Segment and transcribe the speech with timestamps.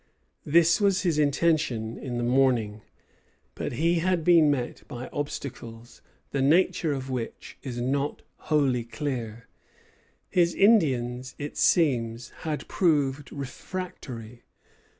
[0.47, 2.81] This was his intention in the morning;
[3.53, 9.47] but he had been met by obstacles, the nature of which is not wholly clear.
[10.31, 14.41] His Indians, it seems, had proved refractory.